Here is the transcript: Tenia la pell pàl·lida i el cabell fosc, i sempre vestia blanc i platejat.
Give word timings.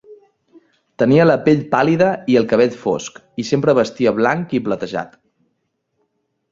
Tenia 1.03 1.27
la 1.27 1.35
pell 1.49 1.61
pàl·lida 1.75 2.07
i 2.35 2.39
el 2.41 2.47
cabell 2.55 2.73
fosc, 2.87 3.21
i 3.45 3.49
sempre 3.51 3.79
vestia 3.83 4.17
blanc 4.23 4.61
i 4.61 4.67
platejat. 4.71 5.17